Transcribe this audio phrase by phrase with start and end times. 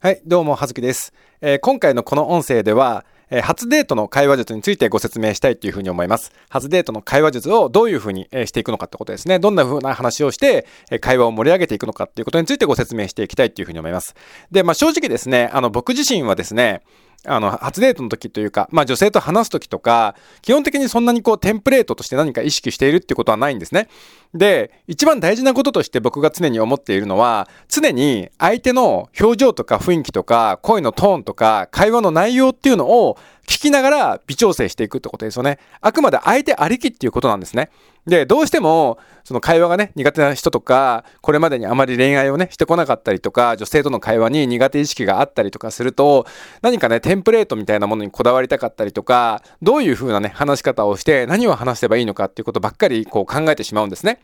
[0.00, 1.12] はい、どうも、はずきです。
[1.40, 6.30] えー、今回のこの音声では、えー、初デートの会話術についてご説明したいというふうに思います。
[6.48, 9.40] 初デートの会話術をどういうふうに、えー、していくのかってことですね。
[9.40, 14.14] どんなふうな話をして、え会話を盛り上げていくのかっていうことについてご説明していきたいというふうに思います。
[14.52, 16.82] で、まあ正直ですね、あの僕自身はですね、
[17.24, 23.88] あの、初デートの時というか、まあ女性と話す時とか、基本的にそんなにこうテンプレートとして何か意識しているってことはないんですね。
[24.34, 35.58] で、一番大事なこととして僕が常に思っているのは、常に相手の表情とか雰囲気とか、声のトーンとか、会話の内容っていうのを聞きながら微調整していくってことですよね。
[35.80, 37.70] あくまで相手ありきっていうことなんですね。
[38.06, 46.26] で、どうしても、その会話がね、苦手な人とか、これまでにあまり恋愛をね、してこなかったりとか、女性との会話に苦手意識があったりとかすると、
[46.60, 54.20] 何かね、テンプレートみたいなものにこだわりたかったりとか、どういう風なね、話し方をして、何を話せばいいのかっていうことばっかりこう考えてしまうんですね。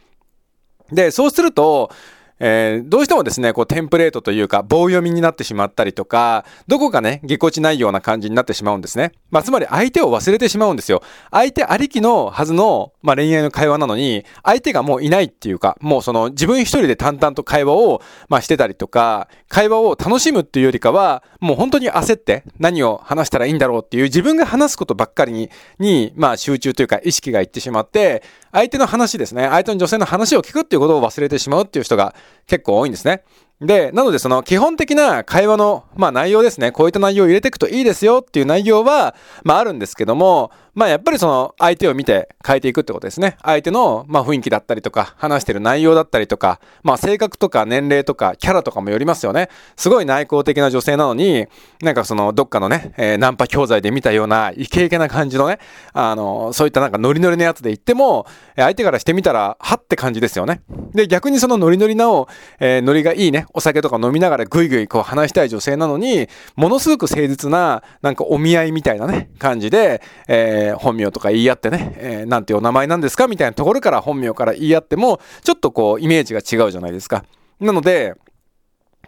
[0.93, 1.91] で、そうすると、
[2.41, 9.13] えー、どうしてもですね、こうテンプレートというか棒読みになってしまったりとか、どこかね、ぎこちないような感じになってしまうんですね。
[9.31, 11.03] まあ、つまり相手を忘れてしまうんですよ。
[11.31, 32.15] 相手ありきのはずの、まあ、恋愛の会話なのに、相手がもういないっていうか、もうその自分一人で淡々と会話を、まあ、してたりとか、会話を楽しむっていうよりかは、もう本当に焦って何を話したらいいんだろうっていう自分が話すことばっかりに、に、まあ、集中というか意識がいってしまって、相手の話ですね、相手の女性の話を聞くっていうことを忘れてしまうっていう人が
[32.47, 33.23] 結構多いんですね。
[33.61, 43.37] で、なのでその基本的な会話の、まあ内容ですね、こういった内容を入れていくといいですよっていう内容は、まああるんですけども、まあやっぱりその相手を見て変えていくってことですね。
[43.43, 49.49] 相手のまあ雰囲気だったりとか、話してる内容だったりとか、まあ性格とか年齢とかキャラとかもよりますよね。
[49.77, 51.47] すごい内向的な女性なのに、
[51.81, 55.61] なんかそのどっかのね、えー、ナンパ教材で見たようなイケイケな感じのね、
[55.93, 60.63] あの、そういったなんかノリノリのやつで言っても、相手からしてみたら、はって感じですよね。
[60.93, 62.27] で、逆にそのノリノリなを、
[62.59, 77.25] えー、ノリがいいね、お酒とか飲みながらぐいぐいこう話したい女性なのに、ものすごく誠実な、なんかお見合いみたいなね、感じで、えーえー、本名とか言い合ってね、えー、なんていうお名前なんですかみたいなところから本名から言い合っても、ちょっとこう、イメージが違うじゃないですか。
[77.61, 78.15] なので、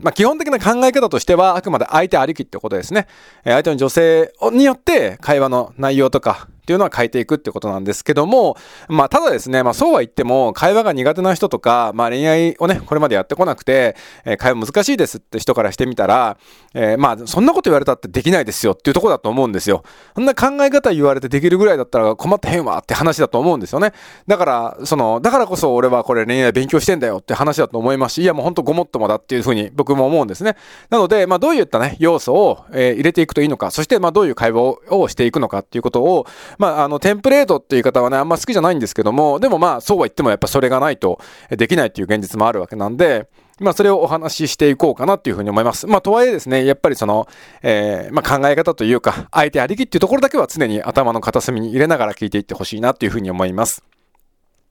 [0.01, 3.07] まあ、基本的な考え方としては、あくまで相手ありきってことですね
[3.45, 3.51] え。
[3.53, 8.57] 相手の女性によって会話の内容とか、っていうのは変えていくってことなんですけども、
[8.89, 13.95] まあ、ただですね、まあ、そうは言っても、会話が苦手な人とか、まあ、恋愛をね、これまでやってこなくて、
[14.25, 16.39] えー、会話難しいですって人からしてみたら、
[16.75, 19.85] えー、まあ、そんなこと言われたってできないですよっていうとこだと思うんですよ。
[20.17, 23.93] そんな考え方言われてできるぐらいだったら困ってへんわって話だと思うんですよね。
[24.27, 30.57] だから、その、だからこそ俺はこれ恋愛勉強してんだよって話だと思いますし、いやもうほんとごもっともだっていうふうに僕も思うんですね。
[30.91, 34.63] なので、まあ、どういったね、要素を、えー、入れていくといいのか、そして、まあ、どういう会話
[34.93, 36.27] をしていくのかっていうことを、
[36.59, 43.29] まあ、あの、テンプレートっていう方はね、あんま好きじゃないんですけども、でもまあ、そうは言ってもやっぱそれがないとできないっていう現実もあるわけなんで、
[43.59, 45.87] まあ、それをお話ししていこうかなっていうふうに思います。
[45.87, 47.27] まあ、とはいえですね、やっぱりその、
[47.63, 53.83] えー、まあ、考え方というか、相手ありきっていうところだけは常に頭の片隅に入れながら聞いていってほしいなっていうふうに思います。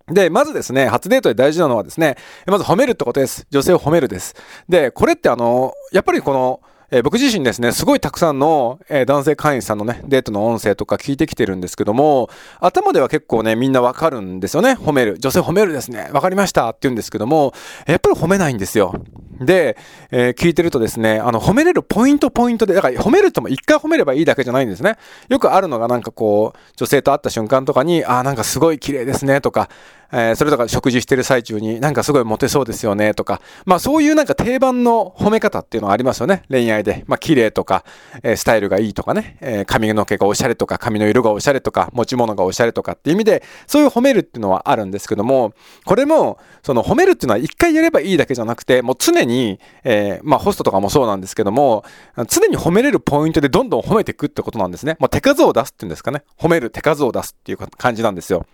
[0.07, 2.15] で、まずですね、初デートで大事なのはですね、
[2.45, 3.47] まず褒めるってことです。
[3.49, 4.35] 女性を褒めるです。
[4.69, 12.29] で、これってあの、やっぱりこの、えー、僕自身ですね、すごいたくさんの、えー、男性会員さんのね、デートの音声とか聞いてきてるんですけども、
[12.59, 14.73] 頭では結構ね、みんなわかるんですよね。
[14.73, 15.17] 褒める。
[15.19, 16.09] 女性褒めるですね。
[16.13, 17.53] わかりましたって言うんですけども、
[17.87, 18.93] やっぱり褒めないんですよ。
[19.39, 19.77] で、
[20.11, 24.97] えー、聞いてるとですね、あの、褒めれるポイントポイントで、だから褒めるとも一回褒めればいいだけじゃないんですね。
[25.27, 29.69] よくあるのがなんかこう、女性と会った瞬間とかに、ああ、なんかすごい綺麗ですねとか、
[30.11, 36.43] えー、それとか食事してる最中になんかすごいモテそうですよねとか、まあそういうなんか定番の褒め方っていうのはありますよね。
[36.49, 37.03] 恋愛で。
[37.07, 37.83] まあ綺麗とか、
[38.23, 45.53] えー、スタイルがいいとかね、えー、髪の毛がおしゃれとか、髪の色がおしゃれとか、持ち物がおしゃれとかっていう意味で、そういう褒めるっていうのはあるんですけども、
[45.85, 51.83] これも、その褒めるっていうのは一回やればいいだけじゃなくて、もう常に、え、まあホストとかもそうなんですけども、
[52.27, 54.97] 常に褒めれるポイントでどんどん褒めていくってことなんですね。
[54.99, 56.23] まあ手数を出すっていうんですかね。
[56.39, 58.45] 褒める手数を出すっていう感じなんですよ。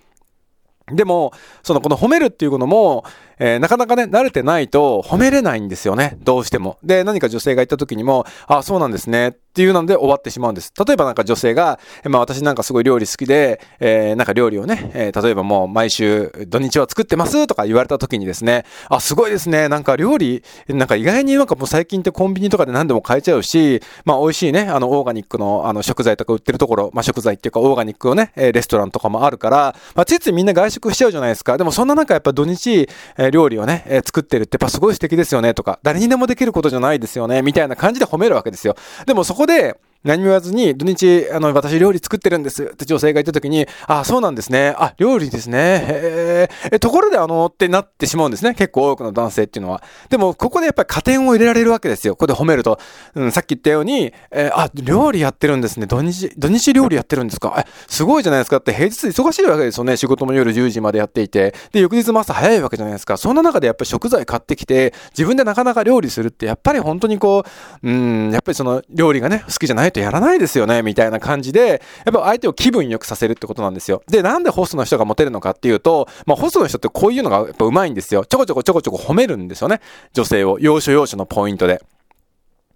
[0.96, 3.04] でも、そのこの褒めるっていうのも、
[3.40, 6.18] えー、なかなかね、慣れてないと褒めれないんですよね。
[6.24, 6.78] どうしても。
[6.84, 9.36] で、何か女性が言った時にも、あ、そうなんですね。
[9.52, 10.72] っていうので終わってしまうんです。
[10.88, 19.68] 例えばなんか女性が、まあ私なんかすごい料理好きで、えー、なんか料理をね、えー、例えばもう毎週土日は作ってますとか言われた時にですね、あ、すごいですね。
[19.68, 31.58] なんか料理、なんか意外になんかもう最近ってコンビニとかで何でも買えちゃうし、まあ美味しいね、あのオーガニックのあの食材とか売ってるところ、まあ食材っていうかオーガニックをね、レストランとかもあるから、まあついついみんな外食しちゃうじゃないですか。
[31.58, 32.88] でもそんな中やっぱ土日、
[33.18, 38.76] えー、料理をね、えー、作ってるってやっぱすごい素敵ですよねとか、誰にでもできることじゃないですよね、みたいな感じで褒めるわけですよ。
[39.06, 44.74] でもそここで何も言わずに、土日、あの、私料理作ってるんですって女性が言った時に、あ、そうなんですね。
[44.78, 45.58] あ、料理ですね。
[45.88, 48.56] へえ、ところであの、ってなってしまうんですね。
[48.56, 49.84] 結構多くの男性っていうのは。
[50.10, 52.16] でも、ここでやっぱり加点を入れられるわけですよ。
[52.16, 52.80] ここで褒めると。
[53.16, 55.86] うん、さっき言ったように、えー、あ、料理やってるんですね。
[55.86, 57.54] 土日、土日料理やってるんですか？
[57.60, 59.98] え、すごいじゃないですかって平日忙しいわけですよね。
[59.98, 61.54] 仕事も夜10時までやっていて。
[61.72, 63.18] で、翌日も朝早いわけじゃないですか。
[63.18, 67.44] そんな中でやっぱり食材買ってきて、自分でなかなか料理するって、やっぱり本当にこ
[67.84, 70.72] う、うん、やっぱりその料理がね、好きじゃないとやらないですよね。
[70.72, 74.04] ね、みたいな感じで、やっぱ相手を気分良くさせるってことなんですよ。
[74.08, 78.26] で、なんでホストの人がモテるのかっていうと、まあ、ホストの人ってこういうのがやっぱ上手いんですよ。
[78.26, 79.82] ちょこちょこちょこちょこ褒めるんですよね。
[80.14, 80.58] 女性を。
[80.60, 81.82] 要所要所のポイントで。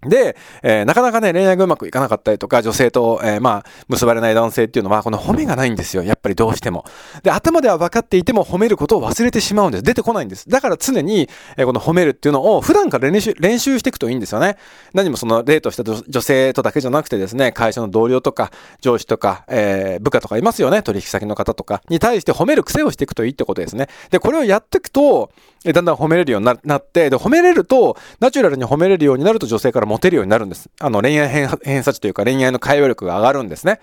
[0.02, 6.02] で、えー、なかなかね、恋愛がうまくいかなかったりとか、女性と、えー、まあ、結ばれない男性っていうのは、この褒めがないんですよ。
[6.02, 6.84] やっぱりどうしても。
[7.22, 9.84] で、頭では分かっていても褒めることを忘れてしまうんです。
[9.84, 10.48] 出てこないんです。
[10.48, 14.56] だから常に、えー、この褒めるっていうのを普段から練習、練習していくといいんですよね。
[14.92, 18.50] 何もその、例とした女性とだけじゃなくてですね、会社の同僚とか、
[18.80, 20.82] 上司とか、えー、部下とかいますよね。
[20.82, 23.88] 取引先の方とかに対して褒める癖をしていくといいってことですね。
[24.10, 25.30] で、これをやっていくと
[25.66, 30.68] え、だんだん褒めれるようになって、で、褒めれると、ナチュラルに褒めれるようになると女性からモテるようになるんです。
[30.80, 33.80] あの、恋愛偏差値というか恋愛の会話力が上がるんですね。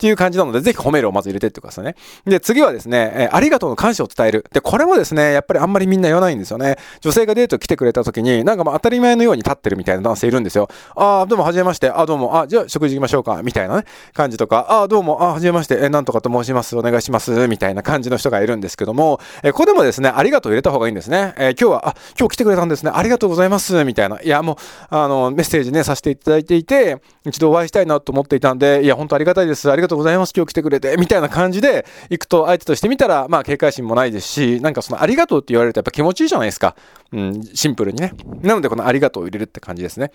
[0.00, 1.94] っていう感じなので、ぜひ褒めるをまず入れてってくださいね。
[2.24, 4.46] で、次はですね、え、ありがとうの感謝を伝える。
[4.50, 6.78] で、これもですね、やっぱりあんまりみんな言わないんですよね。
[7.02, 10.70] 女性がデート来てくれた時に、なんかまあ当たり前のように立ってるみたいな男性いるんですよ。
[10.96, 11.90] ああ、どうも、はじめまして。
[11.90, 13.42] あどうも、あじゃあ食事行きましょうか。
[13.42, 15.74] みたいなね、感じとか、あどうも、あはじめまして。
[15.74, 16.78] えー、なんとかと申します。
[16.78, 17.46] お願いします。
[17.48, 21.34] みたいな感じの人がいるんですけども、え、ここでもですね、ありがとう入れた方がいいんですね。
[21.36, 22.90] え今日は、あ、今日来てくれたんですね。
[22.94, 23.84] ありがとうございます。
[23.84, 24.18] みたいな。
[24.22, 24.56] いや、もう、
[24.88, 29.70] あの、メッセージね、させていただいていて、一度お会いしたいなと思っていたんで、いや、本当ありがたいです。
[29.70, 30.32] ありがとうございます。
[30.34, 36.74] 今日来てくれて、みたいな感じで行くと相手としてみたら、まあ警戒心もないですし、なんかそのありがとうって言われるとやっぱ気持ちいいじゃないですか。
[37.12, 38.14] うん、シンプルにね。
[38.42, 40.12] なのでこのありがとうを入れるって感じですね。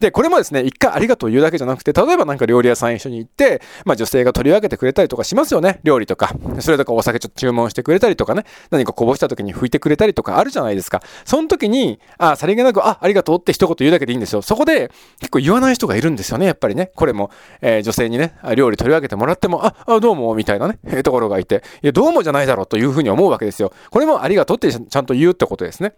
[0.00, 5.80] で、これもですね、一回ありがとう言うだけじゃなくて、例えばなんか料理屋さん一緒に行って、まあ女性が取り分けてくれたりとかしますよね。
[5.84, 6.34] 料理とか。
[6.60, 8.44] それとかお酒ちょっと注文してくれたりとかね。
[8.70, 11.02] 何かこぼした時に拭いてくれたりとかあるじゃないですか。
[11.24, 14.42] その時に、あ、さりげなく、あ、ありがとうって一言言うだけでいいんですよ。
[14.42, 14.90] そこで
[15.20, 16.46] 結構言わない人がいるんですよね。
[16.46, 16.90] やっぱりね。
[16.94, 23.72] これも、えー、女性にね、料理取り分けてもらっても、あ、あどうも、みたいなね、ところがいて、いや、どうもじゃないだろうというふうに思うわけですよ。
[23.90, 25.94] これもありがとうってちゃんと言うってことですね。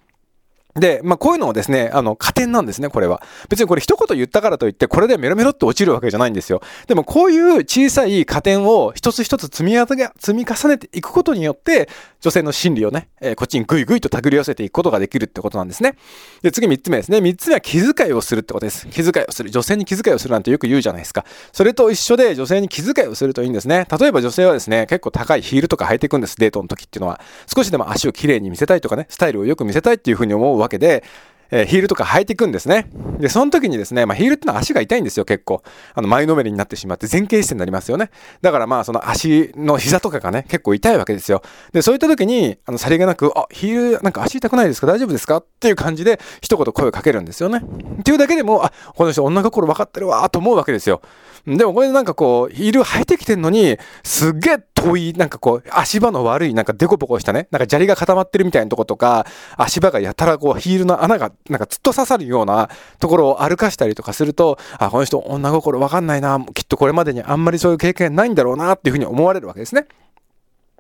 [0.79, 3.23] で、まあ、こういうのをですね、あの、加点なんですね、これは。
[3.49, 6.61] 別にこれ一言言ったからといって、これでメロメロって落ちるわけじゃないんですよ。
[6.87, 11.89] でも、こういう小さい加点を一つ一つ積み上げ、積み重ねていくことによって、
[12.21, 15.97] 女性の心理をね、えー、こっちにぐいぐいと手繰り寄せていくことができるってことなんですね。
[16.43, 17.21] で、次三つ目ですね。
[17.21, 18.87] 三つ目は気遣いをするってことです。
[18.89, 19.51] 気遣いをする。
[19.51, 21.25] 女性に気遣いをするなんてよく言うじゃないですか。
[21.53, 23.87] それと一緒で女性に気遣いをするといいんですね。
[23.99, 26.37] 例えば女性はですね、結構高いヒールとか履いていくんです。
[26.37, 27.21] デートの時っていうのは。
[27.55, 31.05] 少しでも足をきれいに見せたいとかね、スタイルをよく見せたいっていうふうに思うわけけで、
[31.51, 32.91] えー、ヒールとか履いていくんですね。
[33.19, 35.63] で、その時にですね、まあ、ヒールってのは足が痛いんですよ、結構。
[35.95, 38.11] あの、前のめりになってしまって前傾姿勢になりますよね。
[38.43, 41.41] だからまあ、その足の膝とかがね、結構痛いわけですよ。
[41.73, 44.87] で、そういった時に、あの、さりげなく、あ、ヒール、なんか足痛くないですか？
[44.87, 45.39] 大丈夫ですか？
[45.39, 47.63] っていう感じで、一言声をかけるんですよね。
[48.01, 51.01] っていうだけでも、あ、この人女心分かってるわと思うわけですよ。
[51.47, 59.27] でもこれでなんかこう、ヒール履いてきてんのに、すっげえ遠い、なんかこう、足場の悪い、なんかデコボコしたね、なんか砂利が固まってるみたいなとことか、
[59.57, 69.87] 足場がやたらこう、ヒールの穴が、なんかずっと刺さるようなところを歩かしたりとかすると、あ、この人女心わかんないな、きっとこれまでにあんまりそういう経験ないんだろうな、っていうふうに思われるわけですね。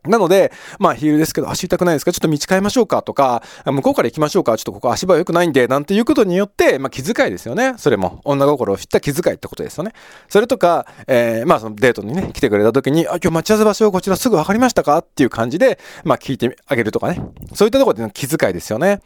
[0.05, 2.13] なので、まあヒールですけど足痛くないですか？
[2.13, 4.57] ちょっと道変えましょうかとか、向こうから行きましょうか？
[4.57, 7.75] ちょっとここ足場良くないんで、なんていうことによって、まあ気遣いですよね。
[7.79, 8.21] それも。
[8.25, 9.93] 女心を知った気遣いってことですよね。
[10.29, 14.99] それとか、えー、まあそのデートにね、来てくれた時に、あ、今日待ち合わせ場所こちらすぐ分かりましたか？
[14.99, 17.21] っていう感じで、まあ聞いてあげるとかね。
[17.55, 19.01] そういったところでの気遣いですよね。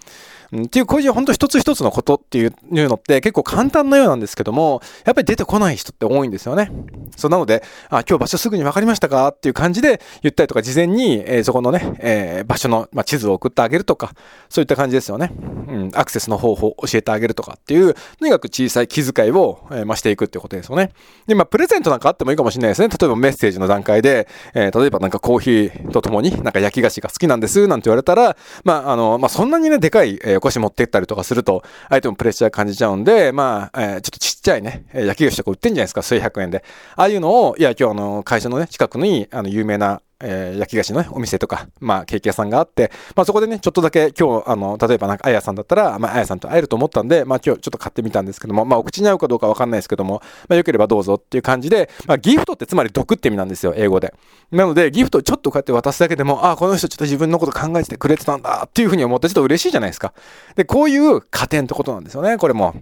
[0.54, 6.70] っていう、こういう本当一つ一つのことっていうのって結構簡単なようなんですけども、やっぱり出てこない人って多いんですよね。
[7.16, 9.28] そうなので、あ、今日場所すぐに分かりましたか？
[9.28, 14.12] っていう感じで言ったりとか、事前に、えー、そこのね、えー、場所の、まあ、地図を送ってあげるとか、
[14.48, 15.32] そういった感じですよね。
[15.68, 20.90] うん、アクセスの方法を教えてあげるとかっていう、とにかく小さい気遣いを、えー、増していくってことですよね。
[21.26, 22.88] で、まあ、プレゼントなんかあってもいいかもしれないですね。
[22.88, 36.64] 例えばメッセージの段階で、えー、例えばなんかコーヒーとともに、なんか焼き菓子が好きなんです、なんて言われたら、まあ、あの、まあ、そんなにね、でかい、えー、少し持ってったりとかすると、相手もプレッシャー感じちゃうんで、まあ、えー、ちょっとちっちゃいね、焼き菓子とか売ってんじゃないですか、数百円で。
[36.96, 54.14] ああいうのを、いや、今日あの、会社のね、近くに、あの、有名な、えー、焼き菓子の、ね、お店とか、まあ、ケーキ屋さんがあって、まあ、そこでね、ちょっとだけ今日、あの、例えばなんか、あやさんだったら、まあ、あやさんと会えると思ったんで、まあ、今日ちょっと買ってみたんですけども、まあ、お口に合うかどうかわかんないですけども、まあ、よければどうぞっていう感じで、まあ、ギフトってつまり毒って意味なんですよ、英語で。
[54.50, 60.12] なので、ギフトちょっとこうやって渡すだけでも、ああ、この人ちょっと自分のこと考えててくれてたんだっていうふうに思ってちょっと嬉しいじゃないですか。
[60.56, 62.74] で、こういう加点ってことなんですよね、これも。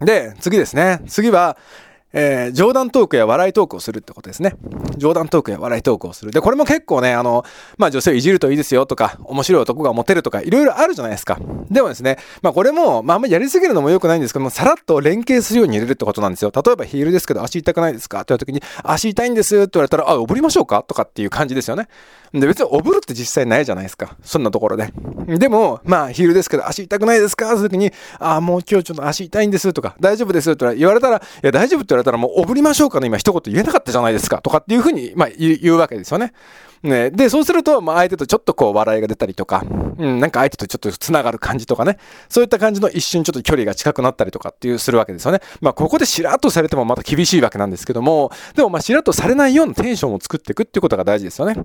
[0.00, 1.00] で、次ですね。
[1.08, 1.58] 次は、
[2.12, 4.56] えー、冗談トークや笑いトークをするってことですね。
[4.96, 6.32] 冗談トークや笑いトークをする。
[6.32, 7.44] で、これも結構ね、あの、
[7.78, 11.38] まあ女性をいじるといいですよとか、面白い男がモテるとか、いろいろあるじゃないですか。
[11.70, 16.50] でもですね、まあこれも、まああんまりやりすぎるのも良くないんですけども、さらっと連携するように入れるってことなんですよ。
[16.54, 18.22] 例えばヒールですけど、足痛くないですか？
[18.22, 20.82] って言われた時に、足痛いんですって言われたら、あ、おぶりましょうか？
[20.82, 21.88] とかっていう感じですよね。
[22.32, 24.16] で、別におぶるって実際ないじゃないですか。
[24.22, 24.92] そんなところで。
[25.26, 27.52] でも、まあヒールですけど、足痛くないですか？
[27.52, 34.42] って時に、あ、もう今日ちょっと足痛いんですとか、大丈夫ですって言われたら、いや大丈夫って言われたられたらもうおぶりましょうかね、今一言言えなかったじゃないですか。
[34.42, 36.32] とかっていうふうに、まあ言うわけですよね。
[36.82, 39.62] ね、で、そうすると、まあ、相手とちょっとこう、笑いが出たりとか、
[39.98, 41.98] うん、なんか相手とちょっと繋がる感じとかね、
[42.30, 45.40] そういった感じの一瞬ちょっと距離が近くなったりとかっていう、するわけですよね。
[45.60, 51.62] まあ、ここでしらっとされてもまた厳しいわけなんですけども、でもまあ、しらっとされないようなテンションを作っていくっていうことが大事ですよね。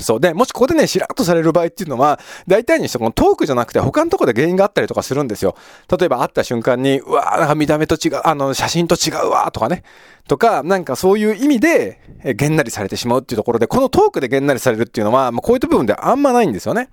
[0.00, 0.20] そう。
[0.20, 5.56] で、もしここでね、しらっとされる場合っていうのは、大体にしてこのトークじゃなくて他のとこで原因があったりとかするんですよ。
[5.96, 9.84] 例えば会った瞬間に、うわーなんか見た目と違う、あの、写真と違うわとかね。
[10.26, 16.88] とか、なんかそういう意味で、えげんなりされてしまうっていうところで、このトークでげんなりされるっていうのは、まあ、こういった部分であんまないんですよね。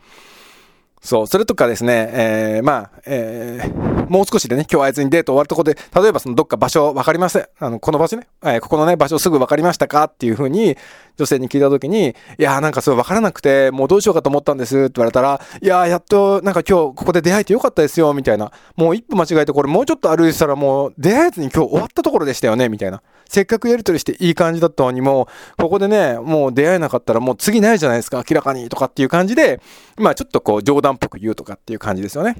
[1.02, 7.48] そう、それとかですね、えー、まあ、えー、もう少しでね、今日あいつにデート終わるとこで、例えばそのどっか場所分かりません。
[7.60, 10.78] あの、この場所ね、えー、ここのね、場所すぐ分かりましたかっていうふうに、
[11.18, 18.52] 女性に聞いたときに、いやーなんかそれ分からなくて、もうどうしようかと思ったんですって言われたら、いやーやっとなんか今日ここで出会えてよかったですよ、みたいな。
[18.76, 23.02] もう一歩間違えてこれもうちょっと歩いてたらもう出会えずに今日終わったところでしたよね、みたいな。
[23.32, 29.62] せっかくやり取りしていい感じだったのにも、ここでね、もう出会えなかったらもう次ないじゃないですか、明らかに、とかっていう感じで、
[29.96, 32.36] まあちょっとこう冗談っぽく言うとかっていう感じですよね。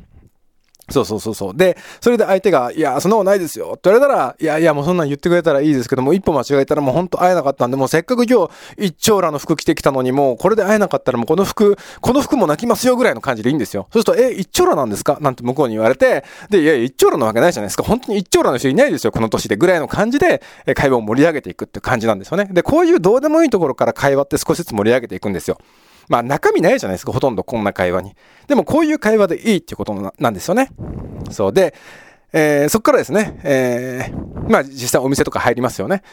[0.90, 1.56] そうそうそうそう。
[1.56, 3.74] で、それで相手が、いや、そんなことないですよ。
[3.76, 13.88] って言われたら、いやいや、もうそんなん言ってくれたらいいですけども、一歩間違えたらもうほんと会えなかったんで、もうせっかく今日、一丁羅の服着てきたのに、もうこれで会えなかったらもうこの服、この服も泣きますよぐらいの感じでいいんですよ。
[13.94, 15.18] そうすると、え、一丁羅なんですか？
[15.22, 17.84] なんて向こうに言われて、で、いやいや、一丁羅なわけないじゃないですか。
[17.84, 19.56] 本当に一丁羅の人いないですよ、この年で。
[19.56, 20.42] ぐらいの感じで、
[20.76, 22.50] 会話を盛り上げていくって感じなんですよね。
[22.52, 25.58] で、こういうどうでもいいところから会話って少しずつ盛り上げていくんですよ。
[26.12, 28.18] まあ中身ないじゃないですか、ほとんどこんな会話に。
[28.48, 30.70] でもこういう会話でいいっていうことなんですよね。
[31.32, 31.74] そうで、
[32.34, 36.04] えー、そこからですね、えー、まあ実際お店とか入りますよね。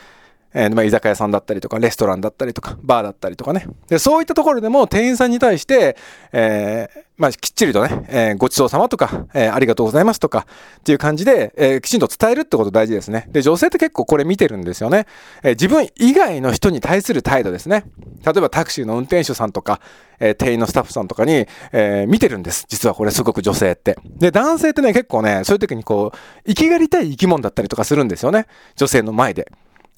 [0.54, 3.66] えー、まあ、居酒屋さんだったりとか、レストランだったりとか、バーだったりとかね。
[3.88, 5.96] で、そういったところでも店員さんに対して、
[6.32, 10.46] えー、まあ、きっちりとね、えー、ごちそうさまとか、え、ありがとうございますとか、
[10.80, 13.28] っていう感じで、え、きちんと伝えるってこと大事ですね。
[13.30, 15.06] で、女性って結構これ見てるんですよね。
[15.42, 17.84] え、自分以外の人に対する態度ですね。
[18.24, 19.80] 例えばタクシーの運転手さんとか、
[20.20, 22.64] え、店員のスタッフさんとかに、え、見てるんです。
[22.68, 23.98] 実はこれすごく女性って。
[24.16, 28.46] で、男性ってね、結構ね、そういう時にこう、生きがりたい生き物だったりとかするんですよね。
[28.76, 29.50] 女性の前で。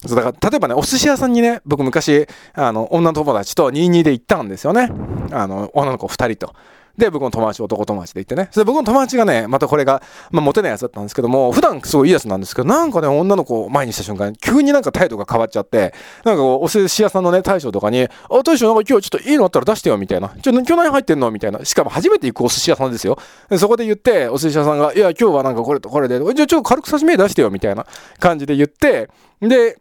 [0.05, 4.89] そうだから、例えばね、お寿司屋さんにね、僕昔、あの、女友達と22で行ったんですよね。
[5.31, 6.53] あの、女の子2人と。
[6.97, 8.49] で、僕の友達、男友達で行ってね。
[8.51, 15.93] それ僕の友達がね、またこれが、まあ、モテないやつだったんですけども、普段すごいいいやつなんですけど、なんかね、女の子を前にした瞬間、急になんか態度が変わっちゃって、
[16.25, 20.29] なんかこうお寿司屋さんのね、大将とかに、あ、大将なんか今日ちょっといいのあったら出してよ、みたいな。
[20.29, 21.31] ちょ、今日何入ってんの？
[21.31, 21.63] みたいな。
[21.63, 23.17] しかも初めて行くお寿司屋さんですよ。
[23.49, 27.85] でそこで言って、お寿司屋さんが、いや、今日はなんかこれとこれで、じゃあちょっと軽く刺身出してよ、みたいな
[28.19, 29.79] 感じで言って、で、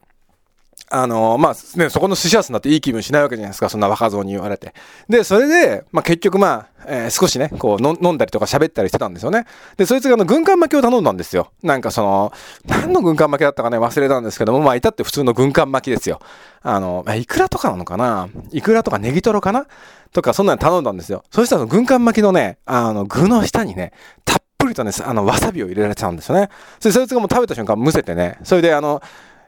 [0.93, 4.75] あのー、まあ、ね、そこの寿司屋さんだっていい気分しないわけじゃないですか、そんな若造に言われて。
[5.09, 9.47] で、それで、まあ結局まあ、えー、少しね、こう飲んだりとか喋ったりしてたんですよね。
[9.77, 11.53] で、そいつがあの、軍艦巻きを頼んだんですよ。
[11.63, 12.33] なんかその、
[12.67, 16.21] 何の軍艦巻きだったかね、忘れたんですけども、まあ、いたって普通の軍艦巻きですよ。
[16.63, 18.29] あの、まあ、いくらとかなのかな？
[18.51, 19.67] いくらとかネギトロかな？
[20.13, 21.23] とか、そんなの頼んだんですよ。
[21.31, 23.93] そしたら軍艦巻きのね、あの、具の下にね、
[24.25, 26.49] たっぷりとね、あの、わさびを入れられてたんですよね。
[26.81, 29.01] そ、そいつがもう食べた瞬間むせてね、それであの、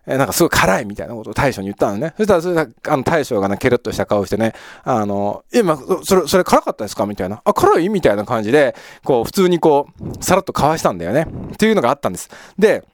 [0.06, 2.12] えなんかすごい辛いみたいなことを大将に言ったのね。
[2.16, 7.06] そしたら、それあの大将がね、ケロッとした顔してね、あの、え、まそれ、それ辛かったですか？
[7.06, 7.40] みたいな。
[7.44, 7.88] あ、辛い？
[7.88, 11.26] みたいな感じで、こう、普通にこう、さらっとかわしたんだよね。
[11.52, 12.30] っていうのがあったんです。
[12.58, 12.84] で、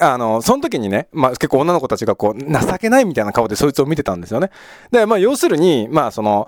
[0.00, 4.50] あの、その時にね、まあ結構女の子たちがこう、情けないみたいな顔でそいつを見てたんですよね。
[4.90, 6.46] で、まあ要するに、まあその、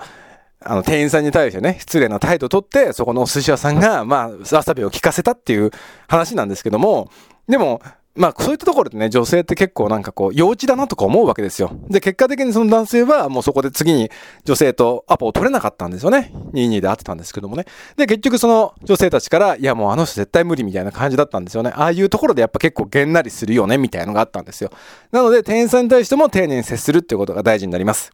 [0.66, 5.70] あの、店員さんに対してね、失礼な態度をとって、そこのお寿司屋さんが、まあ、わさびを効かせたっていう
[6.08, 7.10] 話なんですけども、
[7.46, 7.82] でも、
[8.16, 11.72] まあ、そういったところでね、女性って結構なんかこう、幼稚だなとか思うわけですよ。
[11.90, 14.08] で、結果的にその男性はもうそこで次に
[14.44, 16.32] 女性とアポを取れなかったんですよね。
[16.52, 17.64] 22で会ってたんですけどもね。
[17.96, 21.72] で、結局その女性たちから、いやもうあの人絶対無理みたいな感じだったんですよね。
[21.74, 24.70] ああいうところでやっぱ結構げんなりするよね、みたいなのがあったんですよ。
[25.10, 28.12] なので、店員さんに対しても丁寧に接するっていうことが大事になります。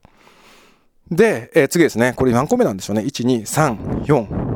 [1.11, 2.15] で、えー、次ですね。
[2.17, 3.03] これ何個目なんでしょうね。
[3.03, 4.50] 1、2、3、4、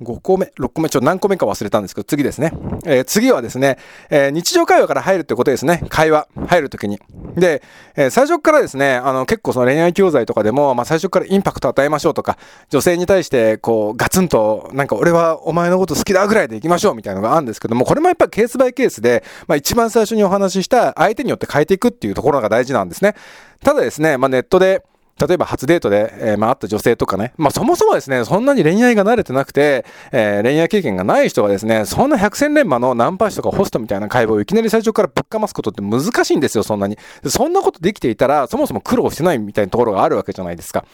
[0.00, 0.20] 5。
[0.20, 2.52] 個目、6個目、ちょっと何個目か忘れたんですけど、次ですね。
[2.84, 3.78] えー、次はですね、
[4.08, 5.82] えー、日常会話から入るってことですね。
[5.88, 6.98] 会話、入るときに。
[7.36, 7.62] で、
[7.96, 12.38] えー、最初からですね、あの、結構その恋愛教材とかでも、まあ、最初からインパクト与えましょうとか、
[12.68, 23.14] 女性に対して、こう、ガツンと、なんか俺はお前のこと好きだぐらいでいきましょうみたいなのがあるんですけども、これもやっぱりケースバイケースで、まあ、一番最初にお話しした相手によって変えていくっていうところが大事なんですね。
[23.62, 24.82] ただですね、まあ、ネットで、
[25.20, 36.96] 例えば初デートで、えー、まあ、会った女性とかね、まあ、そもそもですね、そんなに恋愛が慣れてなくて、えー、恋愛経験がない人がですね、そんな百戦錬磨のナンパ師とかホストみたいな会話をいきなり最初からぶっかますことって難しいんですよ、そんなに。
[37.26, 40.84] そんなことできていたら、そもそも苦労してないみたいなところがあるわけじゃないですか。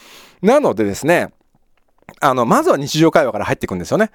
[0.43, 1.31] なのでですね、
[2.21, 4.11] あの、まずは日常会話から入っていくんですよね。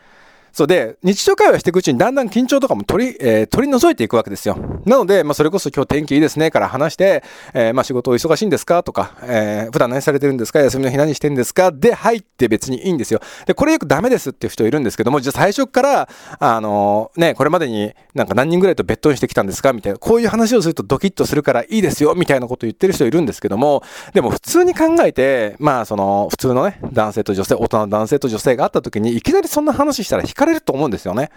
[0.53, 4.57] そうで、日常会話していくうちにだんだん緊張とかも取り、えー、取り除いていくわけですよ。
[4.85, 13.21] なので、まあ、それこそ今日天気いいですねから話して、えー、まあ、仕事お忙しいんですかとか、えー、普段何されてるんですか休みの日何してんですかで入って別にいいんですよ。
[13.45, 31.13] で、これよくダメですっていう人いるんですけども、じゃあ最初から、あのね、これまでになんか何人ぐらいとベッドにしてきたんですかみたいな、こういう話をするとドキッとするからいいですよみたいなことを言ってる人いるんですけども、でも普通に考えて、まあその、普通のね、男性と女性、大人の男性と女性が会った時にいきなりそんな話したら惹かれると思うんですよ。
[31.13, 31.31] ね。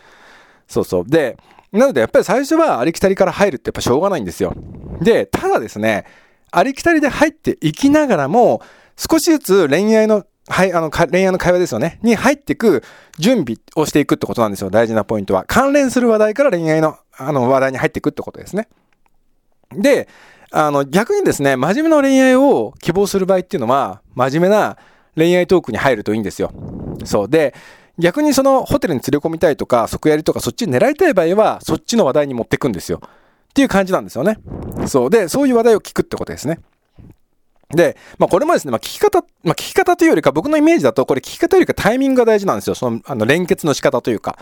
[0.68, 1.04] そうそう。
[1.06, 1.36] で、
[1.72, 4.54] なのでやっぱり最初はありきたりから入るってやっぱしょうがないんですよ。
[5.00, 6.04] で、ただですね、
[6.50, 8.62] ありきたりで入っていきながらも、
[8.96, 11.98] 少しずつ恋愛の、はい、あの、恋愛の会話ですよね。
[12.02, 12.84] に入っていく
[13.18, 14.70] 準備をしていくってことなんですよ。
[14.70, 15.44] 大事なポイントは。
[15.48, 18.68] 関連する話題から恋愛の、あの、話題に入っていくってことですね。
[19.72, 20.08] で、
[20.52, 24.76] あの、逆にですね、真面目な恋愛を希望する場合っていうのは、真面目な
[25.16, 26.52] 恋愛トークに入るといいんですよ。
[27.04, 27.28] そう。
[27.28, 27.54] で、
[27.98, 33.00] 逆にそのホテルに連れ込みたいとか、即やりとかそっち狙いたい場合は、そっちの話題に持っていくんですよ。
[33.04, 34.38] っていう感じなんですよね。
[34.86, 35.10] そう。
[35.10, 36.58] で、そういう話題を聞くってことですね。
[37.70, 42.74] で、まあ、これもですね、まあ、聞き方、まあ、聞き方というよりか、僕のイメージだと、これ聞き方よりかタイミングが大事なんですよ。
[42.74, 44.38] その、あの、連結の仕方というか。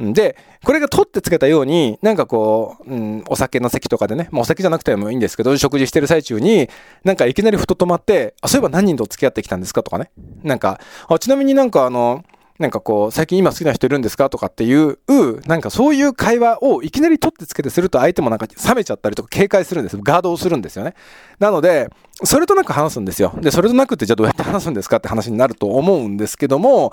[0.00, 6.68] で、これが取ってつけたように、なんかこう、うん、お酒の席とかでね、まあ、お酒じゃなくてもいいんですけど、食事してる最中に、
[7.04, 10.10] なんかいきなりふと止まって、あ、そういえば何人と付き合ってきたんですかとかね。
[10.42, 12.24] なんか、あちなみになんかあの、
[12.60, 14.98] なんかこう、最近今好きな人いるんですかとかっていう、
[15.46, 19.96] なんかそういう会話をいきなり取ってつけてすると相手もなんか冷めちゃったりとか警戒するんです。
[19.96, 20.94] ガードをするんですよね。
[21.38, 21.88] なので、
[22.22, 23.32] それとなく話すんですよ。
[23.40, 26.92] で、それとなくってじゃあどうやって話すんですかって話になると思うんですけども、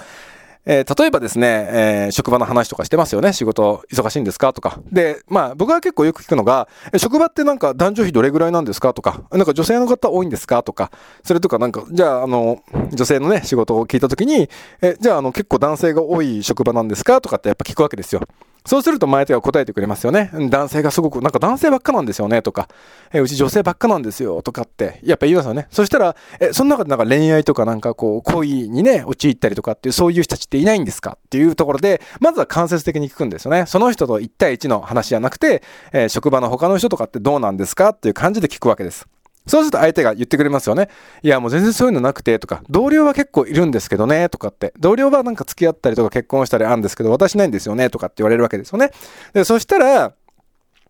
[0.70, 3.32] えー、例えばですね、えー、職場の話とかしてますよね。
[3.32, 4.52] 仕事忙しいんですか？
[4.52, 4.80] とか。
[4.92, 8.94] で、まあ僕は結構よく聞くのが、職場ってなんか男女比どれぐらいなんですか？
[8.94, 10.64] とか、なんか女性の方多いんですか？
[10.64, 10.92] とか、
[11.24, 14.50] それとかなんか、じゃああの、女性のね、仕事を聞いた時に、
[14.82, 17.22] え、じゃああの結構男性が多い職場なんですか？
[17.22, 18.22] とかってやっぱ聞くわけですよ。
[18.68, 20.30] そうすると前手が答えてくれますよね。
[20.50, 22.68] 男性がすごく、なんか男性ばっかなんですよね、とか、
[23.14, 25.68] えうち女性ばっかなんですよ、とかって、やっぱ言いますよね。
[25.72, 31.18] そしたら、え、その中でなんか恋愛とかなんかこう、恋にね、陥ったりとかっていう、そういう人たちっていないんですか？
[31.18, 33.66] っていうところで、まずは間接的に聞くんですよね。
[33.68, 37.90] その人と1対1の話じゃなくて、え職場の他の人とかってどうなんですか？
[37.90, 39.08] っていう感じで聞くわけです。
[39.48, 40.90] そうすると相手が言ってくれますよね。
[41.24, 44.74] いや、もう全然そういうのなくて、とか、同僚は結構いるんですけどね、とかって。
[44.80, 48.92] 同僚はなんか付き合ったりとか結婚したりあるんですけど、私ないんですよね、とかって言われるわけですよね。
[49.34, 50.14] で、そしたら、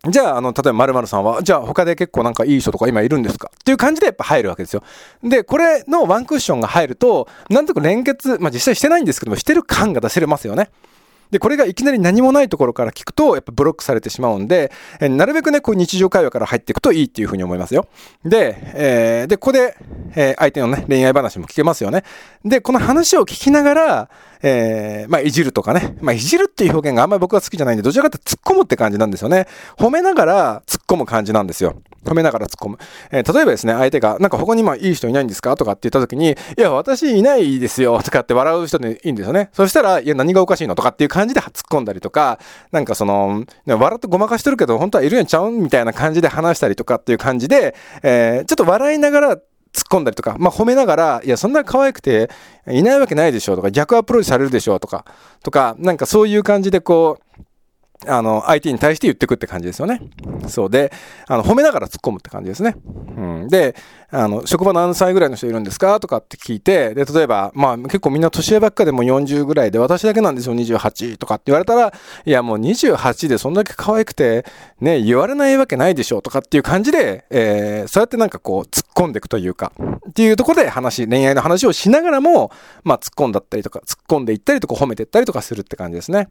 [0.06, 4.82] じゃあ、あの、例えば〇〇さんは、じゃあ他で結構なんかいい人とか今いるんですかっていう感じでやっぱ入るわけですよ。
[5.24, 10.70] で、これのワンクッションが入ると、なんとか連結、まあ実際してないんですけども、してる感が出せれますよね。
[11.30, 17.86] で、これがいきなり何もないところから聞くと、やっぱブロックされてしまうんで、えなるべくね、こう日常会話から入っていくといいっていうふうに思いますよ。
[18.24, 19.76] で、えー、で、ここで、
[20.14, 22.04] えー、相手のね、恋愛話も聞けますよね。
[22.44, 24.10] で、この話を聞きながら、
[24.42, 25.96] えー、まあ、いじるとかね。
[26.00, 29.46] まあ、いじるっていう表現があんまり僕は好きじゃないんで、どちらかというと突っ込むって感じなんですよね。
[29.76, 31.80] 褒めながら突っ込む感じなんですよ。
[32.04, 32.78] 褒めながら突っ込む。
[33.10, 35.56] えー、例えばですね、相手が、なんか他に今いい人いないんですか？
[35.56, 38.00] とかって言った時に、いや、私いないですよ。
[38.02, 39.50] とかって笑う人でいいんですよね。
[39.52, 40.74] そしたら、いや、何がおかしいの？
[40.74, 42.38] とかっていう感じで突っ込んだりとか、
[42.72, 49.42] なんかその、笑ってごまかしてるけど、本当はいるんちゃうんみたいな感じで話したりとかっていう感じで、えー、ちょっと笑いながら突っ
[49.90, 52.30] 込んだりとか、まあ、褒めながら、いや、そんな可愛くて
[52.70, 55.04] いないわけないでしょとか、逆アプローチされるでしょとか、
[55.42, 57.42] とか、なんかそういう感じでこう、
[58.06, 60.00] あの、相手に対して言ってくって感じですよね。
[60.46, 60.92] そうで、
[61.26, 62.76] あの、褒めながら突っ込むって感じですね。
[63.16, 63.48] うん。
[63.48, 63.74] で、
[64.10, 71.92] あの、職場何歳ぐらいの人いるんですかとかって聞いて、で、例えば、まあ、結構みんな年上ばっかでも40ぐらいで、私だけなんですよ、28とかって言われたら、
[72.24, 74.46] いや、もう28でそんだけ可愛くて、
[74.80, 79.72] ね、言われないわけないでしょとかっていう感じで、えー、そうやってなんかこう、突っ込んでいくというか、
[80.08, 82.52] っていうところで話、恋愛の話をしながらも、
[82.84, 86.28] まあ、突っ込んだったりとか、突っ込んでいったりとか、褒めていったりとかするって感じですね。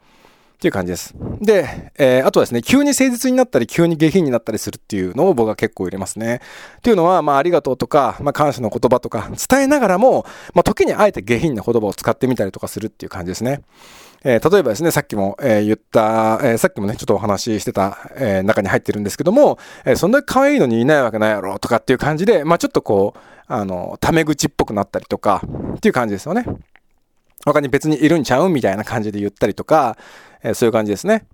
[0.58, 1.14] っていう感じです。
[1.40, 6.42] で、えー、あとはですね、急に誠実になったり、急に下品になったりするっていうのを僕は結構入れますね。
[6.78, 13.62] っていうのは、まあ、ありがとうとか、まあ、感謝の言葉とか、伝えながらも、まあ、時にあえて下品な言葉を使ってみたりとかするっていう感じですね。
[14.24, 25.44] えー、例えばですね、さっきも、えー、言った、えー、さっきもね、ちょっとお話ししてた、え中に入ってるんですけども、えそんな可愛いのにいないわけないやろとかっていう感じで、まあ、ちょっとこう、あの、タメ口っぽくなったりとか、
[25.76, 26.46] っていう感じですよね。
[27.46, 29.98] 他に別にいるんちゃうみたいな感じで言ったりとか、
[30.44, 31.26] えー、そういう感じですね。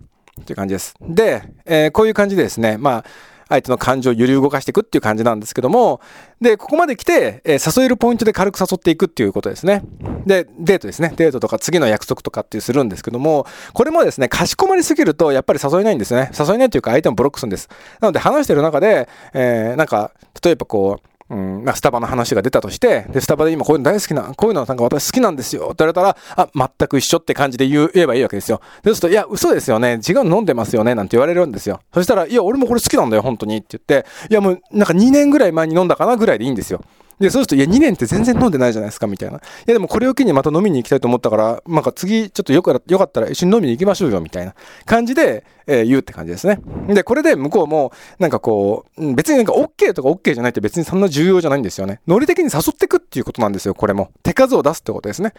[0.46, 0.94] という感じです。
[1.00, 3.04] で、えー、こういう感じでですね、まあ、
[3.48, 6.00] 相手の感情を揺り動かしていくっていう感じなんですけども、
[6.40, 9.82] で、ここまで来て、えー、誘えるポイントで軽く誘っていくっていうことですね。
[10.26, 11.12] で、デートですね。
[11.16, 16.30] デートとか次の約束とかっていうするんですけども、これもですね、かしこまりすぎるとやっぱり誘えないんですね。
[16.38, 17.68] 誘えないというか相手もブロックするんです。
[18.00, 20.12] なので話してる中で、えー、なんか、
[20.42, 28.60] 例えばこう、うん、ま、スタバの話が出たとして、で、スタバで今こういうの大好きな、こういうのなんか私好きなんですよって言われたら、あ、全く一緒って感じで言えばいいわけですよ。
[28.84, 29.98] そうすると、いや、嘘ですよね。
[30.06, 30.94] 違うの飲んでますよね。
[30.94, 31.80] なんて言われるんですよ。
[31.92, 36.80] そしたら、いや、俺もこれ好きなんだよ、本当にって言って、いや、もうなんか2年ぐらい前に飲んだかなぐらいでいいんですよ。
[37.20, 39.38] で、そうすると、いや、2年って全然飲んでないじゃないですか、みたいな。
[39.38, 46.60] いや、でもこれを機にまた飲みに行きたいと思ったから、なんか次、ちょっとよかったら一緒に飲みに行きましょうよ、みたいな感じで、えー、言うって感じですね。
[46.88, 52.00] で、これで向こうも、なんかこう、別になんか OK とか OK じゃないって別にそんな重要じゃないんですよね。
[52.06, 54.10] ノリ的に誘ってくっていうことなんですよ、これも。
[54.22, 55.32] 手数を出すってことですね。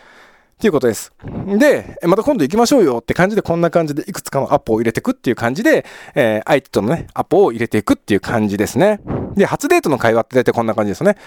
[0.55, 1.11] っていうことです。
[1.57, 5.85] で、また今度行きましょうよって感じで、こんな感じでいくつかのアポを入れていくっていう感じで、
[6.15, 9.01] えー、相手とのね、アポを入れていくっていう感じですね。
[9.35, 11.17] で、初デートの会話って大体こんな感じですね。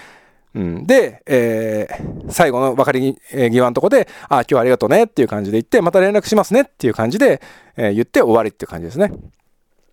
[0.55, 7.41] うん、で、えー、最後の分かり際のとこで、あ、今日はありがとうねっていう感じで言って、また連絡しますねっていう感じで、
[7.77, 9.11] えー、言って終わりっていう感じですね。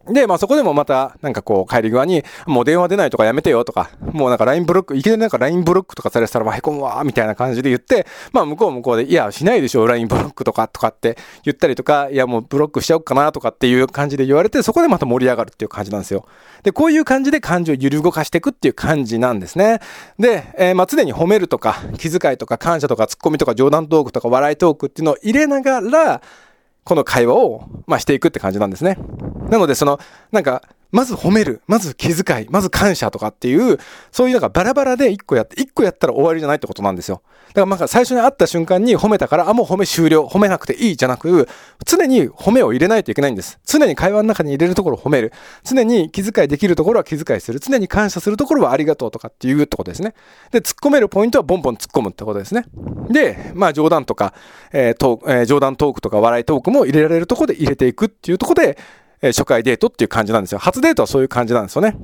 [0.09, 16.27] で、まあそこでもまた、なんかこう、帰り際に、もう電話出ないとかやめてよとか、もうなんか LINE ブロック、いきなりなんか LINE ブロックとかされてたら、まあへこむわみたいな感じで言って、まあ向こう向こうで、いや、しないでしょ、LINE ブロックとか、とかって言ったりとか、いや、もうブロックしちゃおうかなとかっていう感じで言われて、そこでまた盛り上がるっていう感じなんですよ。
[16.63, 19.81] で、こういう感じで感情を揺り動かしていくっていう感じなんですね。
[20.19, 26.23] で、えー、まあ常に褒めるとか、気遣いとか感謝とかツッコミとか冗談トークとか笑いトークっていうのを入れながら、
[26.87, 28.97] この会話を、まあ、していくって感じなんですね。
[29.51, 29.99] なので、その、
[30.31, 30.63] なんか、
[30.97, 33.79] まず褒める、まず気遣い、まず感謝とかっていう、
[34.11, 37.21] そういうのがバラバラで一個やって、一個やったら終わりじゃないってことなんですよ。
[37.49, 41.51] だからまあ最初に会った瞬間に褒めたから、あ、もう褒め終了、褒めなくていいじゃなく、
[41.85, 43.59] 常に褒めを入れないといけないんです。
[43.67, 45.35] 常に会話の中に入れるところを褒める。
[45.65, 47.61] 常に気遣いできるところは気遣いする。
[47.61, 50.15] 常に感謝するところはありがとうとかっていうってことですね。
[50.51, 52.65] で、突っ込めるポイントはボンボン突っ込むってことですね。
[53.11, 54.33] で、まあ冗談とか、
[54.73, 58.79] えートークえー、冗談トークとか笑いトークも入れられるところで入れていくっていうところで、
[59.23, 60.59] 初回デートっていう感じなんですよ。
[60.59, 61.97] 初デートはそういう感じなんですよね。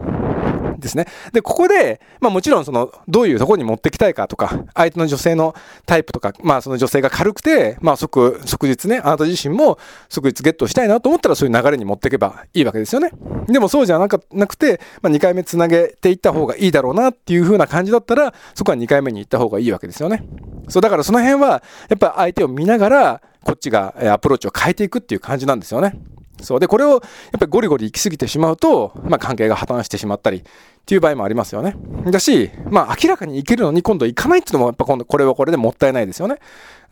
[0.83, 1.07] ですね。
[1.33, 5.55] で、ここで、まあもちろんその、どういうところに持ってきたいかとか、相手の女性の
[5.87, 9.79] タイプとか、まあその女性が軽くて、まあ即、即日ね、あなた自身も
[10.11, 13.11] 即日ゲットしたいなと思ったらそういう流れに持っていけばいいわけですよね。
[13.46, 20.25] でもそうじゃなかなくて、まあ2回目つなげていった方がいいだろうなっていう風な感じだったら、そこは2回目に行った方がいいわけですよね。
[20.68, 25.94] そう、だからその辺は、やっぱ相手を見ながら、こっちがアプローチを変えていくっていう感じなんですよね。
[26.42, 26.61] そう。
[26.61, 27.00] で、これをやっ
[27.38, 30.44] ぱりゴリゴリ行き過ぎてしまうと、まあ関係が破綻してしまったり
[30.82, 31.76] っていう場合もありますよね。
[32.10, 36.38] だし、まあ明らかに行けるのに今度行かないっていうのもやっぱ今度これはこれでもったいないですよね。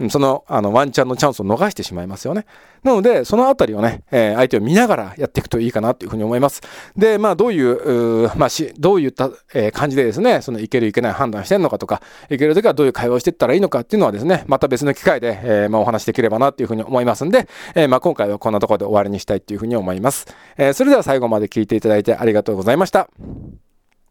[0.09, 2.47] その、あの、ワンチャンのチャンスを逃してしまいますよね。
[2.83, 6.63] なので、そのあたりをね、えー、相手を見ながらやっていくといいかなというふうに思います。
[6.97, 12.01] で、まあどういう、うまあし、どういった、えー、感じでですね、そのいけるいけない判断してんのかとか、
[12.31, 20.27] いけるときはどういう会話をしていったらいいのかっていうのはですね、また別の機会で、えー、まあお話しできればなっていうふうに思いますんで、えー、まあ今回はこんなところで終わりにしたいっていうふうに思います。
[20.57, 23.11] えー、それでは最後まで聞いていただいてありがとうございました。